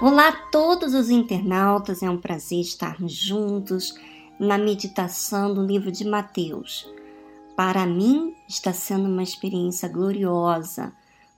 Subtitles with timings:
[0.00, 3.98] Olá a todos os internautas, é um prazer estarmos juntos
[4.38, 6.88] na meditação do livro de Mateus.
[7.56, 10.92] Para mim está sendo uma experiência gloriosa,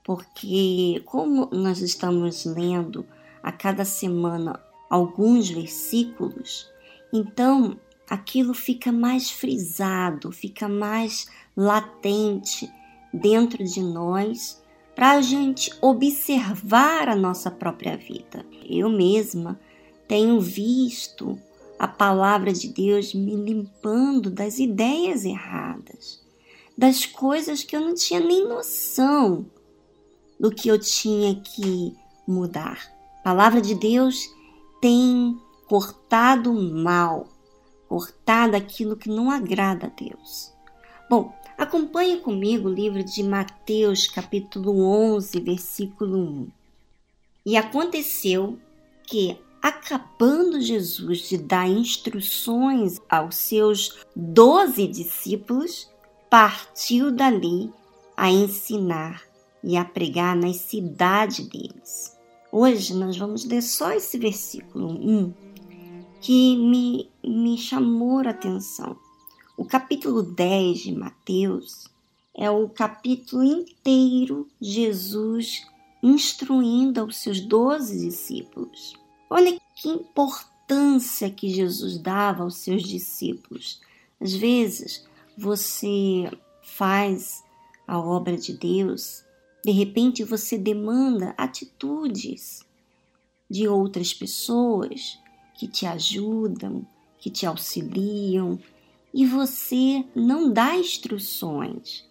[0.04, 3.06] porque como nós estamos lendo
[3.42, 6.68] a cada semana alguns versículos,
[7.14, 7.80] então
[8.10, 12.70] aquilo fica mais frisado, fica mais latente
[13.10, 14.60] dentro de nós
[15.00, 18.44] para a gente observar a nossa própria vida.
[18.68, 19.58] Eu mesma
[20.06, 21.40] tenho visto
[21.78, 26.22] a palavra de Deus me limpando das ideias erradas,
[26.76, 29.46] das coisas que eu não tinha nem noção
[30.38, 31.96] do que eu tinha que
[32.28, 32.92] mudar.
[33.20, 34.28] A palavra de Deus
[34.82, 35.34] tem
[35.66, 37.26] cortado o mal,
[37.88, 40.52] cortado aquilo que não agrada a Deus.
[41.08, 46.48] Bom, Acompanhe comigo o livro de Mateus, capítulo 11, versículo 1.
[47.44, 48.58] E aconteceu
[49.06, 55.90] que, acabando Jesus de dar instruções aos seus doze discípulos,
[56.30, 57.70] partiu dali
[58.16, 59.22] a ensinar
[59.62, 62.18] e a pregar nas cidades deles.
[62.50, 65.34] Hoje nós vamos ler só esse versículo 1
[66.22, 68.96] que me, me chamou a atenção.
[69.60, 71.86] O capítulo 10 de Mateus
[72.34, 75.66] é o capítulo inteiro Jesus
[76.02, 78.94] instruindo aos seus doze discípulos.
[79.28, 83.82] Olha que importância que Jesus dava aos seus discípulos.
[84.18, 87.44] Às vezes você faz
[87.86, 89.22] a obra de Deus,
[89.62, 92.64] de repente você demanda atitudes
[93.48, 95.18] de outras pessoas
[95.54, 96.82] que te ajudam,
[97.18, 98.58] que te auxiliam,
[99.12, 102.08] e você não dá instruções,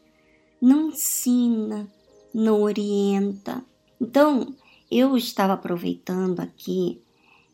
[0.61, 1.89] não ensina,
[2.33, 3.63] não orienta.
[3.99, 4.55] Então,
[4.91, 7.01] eu estava aproveitando aqui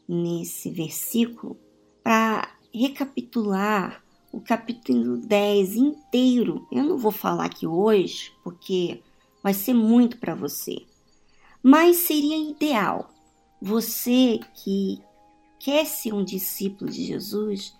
[0.07, 1.57] nesse versículo
[2.03, 6.67] para recapitular o capítulo 10 inteiro.
[6.71, 9.01] Eu não vou falar aqui hoje, porque
[9.41, 10.77] vai ser muito para você.
[11.63, 13.09] Mas seria ideal
[13.61, 15.01] você que
[15.59, 17.75] quer ser um discípulo de Jesus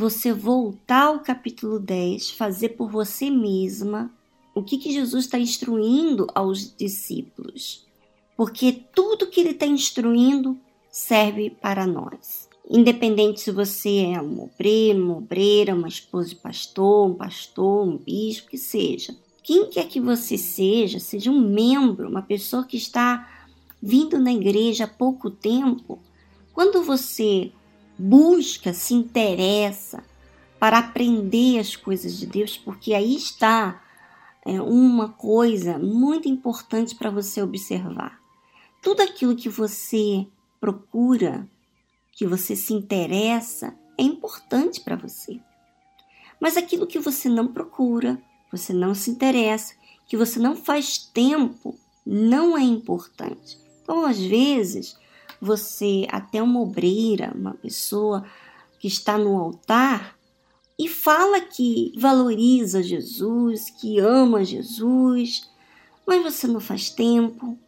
[0.00, 4.10] você voltar ao capítulo 10, fazer por você mesma
[4.54, 7.86] o que, que Jesus está instruindo aos discípulos.
[8.34, 10.58] Porque tudo que ele está instruindo
[10.90, 12.48] serve para nós.
[12.68, 17.98] Independente se você é um obreiro, uma obreira, uma esposa de pastor, um pastor, um
[17.98, 19.14] bispo, que seja.
[19.42, 23.46] Quem quer que você seja, seja um membro, uma pessoa que está
[23.82, 25.98] vindo na igreja há pouco tempo,
[26.54, 27.52] quando você
[28.00, 30.02] busca, se interessa
[30.58, 33.82] para aprender as coisas de Deus, porque aí está
[34.44, 38.18] é, uma coisa muito importante para você observar.
[38.82, 40.26] Tudo aquilo que você
[40.58, 41.46] procura,
[42.12, 45.38] que você se interessa, é importante para você.
[46.40, 49.74] Mas aquilo que você não procura, você não se interessa,
[50.06, 53.58] que você não faz tempo, não é importante.
[53.82, 54.96] Então, às vezes,
[55.40, 58.24] você, até uma obreira, uma pessoa
[58.78, 60.18] que está no altar,
[60.78, 65.48] e fala que valoriza Jesus, que ama Jesus,
[66.06, 67.58] mas você não faz tempo,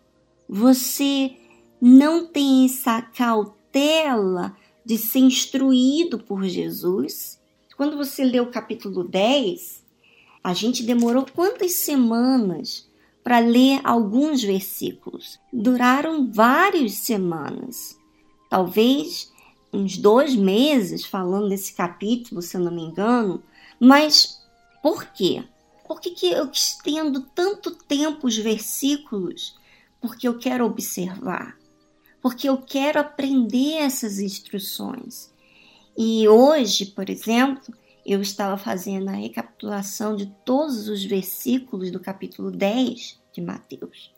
[0.49, 1.37] você
[1.81, 7.39] não tem essa cautela de ser instruído por Jesus.
[7.77, 9.83] Quando você lê o capítulo 10,
[10.43, 12.89] a gente demorou quantas semanas
[13.23, 15.39] para ler alguns versículos.
[15.53, 17.99] Duraram várias semanas,
[18.51, 19.33] talvez
[19.73, 23.43] uns dois meses falando desse capítulo, se eu não me engano.
[23.81, 24.43] Mas
[24.83, 25.45] por quê?
[25.87, 29.57] Por que, que eu estendo tanto tempo os versículos?
[30.01, 31.57] Porque eu quero observar,
[32.21, 35.31] porque eu quero aprender essas instruções.
[35.97, 37.75] E hoje, por exemplo,
[38.05, 44.13] eu estava fazendo a recapitulação de todos os versículos do capítulo 10 de Mateus,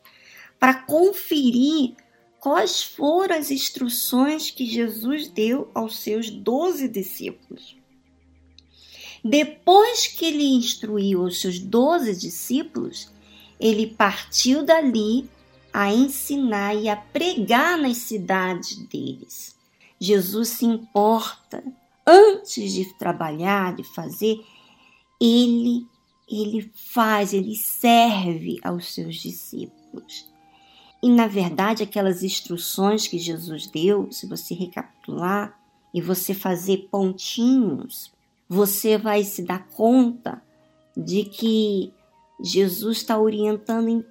[0.58, 1.94] para conferir
[2.40, 7.76] quais foram as instruções que Jesus deu aos seus doze discípulos.
[9.24, 13.10] Depois que ele instruiu os seus doze discípulos,
[13.58, 15.28] ele partiu dali
[15.72, 19.56] a ensinar e a pregar nas cidades deles.
[19.98, 21.64] Jesus se importa
[22.06, 24.44] antes de trabalhar, de fazer,
[25.18, 25.86] ele
[26.30, 30.32] ele faz, ele serve aos seus discípulos.
[31.02, 35.58] E na verdade, aquelas instruções que Jesus deu, se você recapitular
[35.92, 38.10] e você fazer pontinhos,
[38.48, 40.42] você vai se dar conta
[40.96, 41.92] de que
[42.42, 44.04] Jesus está orientando em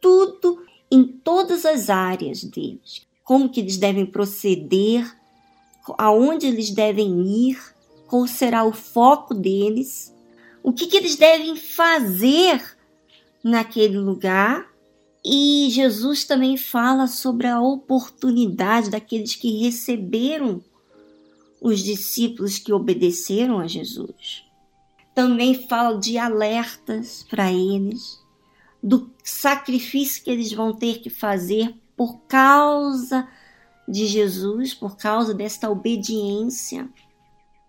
[0.00, 3.06] tudo, em todas as áreas deles.
[3.24, 5.16] como que eles devem proceder,
[5.96, 7.58] aonde eles devem ir,
[8.08, 10.12] qual será o foco deles,
[10.62, 12.62] o que, que eles devem fazer
[13.42, 14.70] naquele lugar.
[15.24, 20.62] E Jesus também fala sobre a oportunidade daqueles que receberam
[21.60, 24.44] os discípulos que obedeceram a Jesus.
[25.14, 28.18] Também fala de alertas para eles,
[28.82, 33.28] do sacrifício que eles vão ter que fazer por causa
[33.86, 36.88] de Jesus, por causa desta obediência.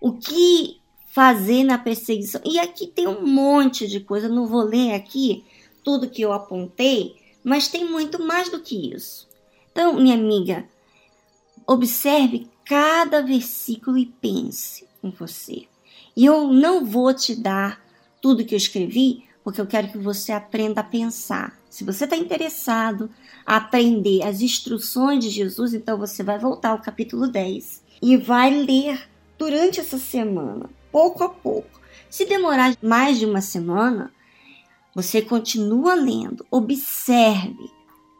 [0.01, 0.81] O que
[1.13, 2.41] fazer na perseguição?
[2.43, 5.45] E aqui tem um monte de coisa, não vou ler aqui
[5.83, 9.29] tudo que eu apontei, mas tem muito mais do que isso.
[9.71, 10.67] Então, minha amiga,
[11.67, 15.67] observe cada versículo e pense em você.
[16.15, 17.79] E eu não vou te dar
[18.19, 21.59] tudo que eu escrevi, porque eu quero que você aprenda a pensar.
[21.69, 23.09] Se você está interessado
[23.45, 28.49] a aprender as instruções de Jesus, então você vai voltar ao capítulo 10 e vai
[28.49, 29.07] ler
[29.37, 31.81] durante essa semana, pouco a pouco.
[32.07, 34.13] Se demorar mais de uma semana,
[34.93, 36.45] você continua lendo.
[36.51, 37.71] Observe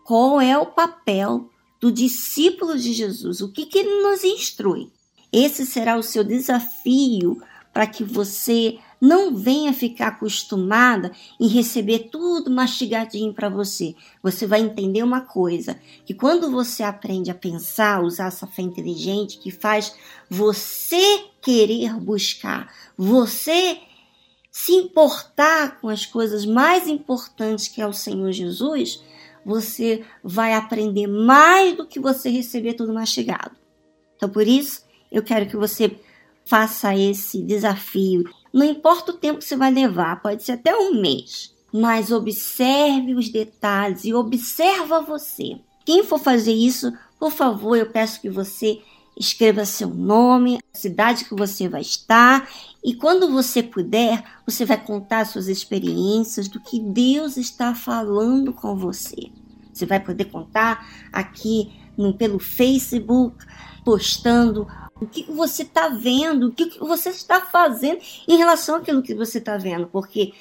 [0.03, 1.47] qual é o papel
[1.79, 4.89] do discípulo de Jesus, o que, que ele nos instrui.
[5.31, 7.39] Esse será o seu desafio
[7.71, 13.95] para que você não venha ficar acostumada em receber tudo mastigadinho para você.
[14.21, 19.39] Você vai entender uma coisa, que quando você aprende a pensar, usar essa fé inteligente
[19.39, 19.93] que faz
[20.29, 23.79] você querer buscar, você
[24.51, 29.03] se importar com as coisas mais importantes que é o Senhor Jesus,
[29.45, 33.51] você vai aprender mais do que você receber tudo mastigado.
[34.15, 35.99] Então, por isso, eu quero que você
[36.45, 38.23] faça esse desafio.
[38.53, 43.15] Não importa o tempo que você vai levar, pode ser até um mês, mas observe
[43.15, 45.57] os detalhes e observa você.
[45.83, 48.79] Quem for fazer isso, por favor, eu peço que você
[49.17, 52.47] escreva seu nome, a cidade que você vai estar
[52.83, 58.75] e quando você puder, você vai contar suas experiências do que Deus está falando com
[58.75, 59.31] você.
[59.71, 63.37] Você vai poder contar aqui no, pelo Facebook,
[63.85, 64.67] postando
[64.99, 69.37] o que você está vendo, o que você está fazendo em relação àquilo que você
[69.37, 70.33] está vendo, porque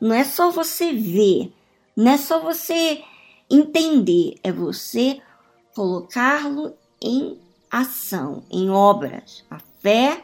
[0.00, 1.52] não é só você ver,
[1.96, 3.02] não é só você
[3.50, 5.20] entender, é você
[5.74, 6.72] colocá-lo
[7.02, 7.36] em
[7.70, 9.44] ação, em obras.
[9.50, 10.22] A fé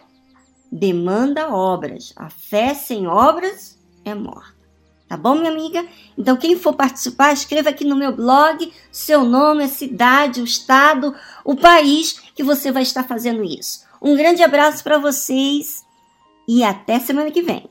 [0.71, 2.13] demanda obras.
[2.17, 4.57] A fé sem obras é morta.
[5.09, 5.87] Tá bom, minha amiga?
[6.19, 11.15] Então, quem for participar, escreva aqui no meu blog seu nome, a cidade, o estado,
[11.45, 13.85] o país que você vai estar fazendo isso.
[14.03, 15.85] Um grande abraço para vocês
[16.49, 17.71] e até semana que vem.